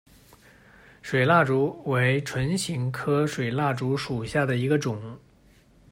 [1.03, 5.19] 水蜡烛为唇形科水蜡烛属下的一个种。